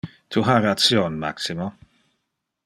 [0.35, 1.69] Tu ha ration, Maximo.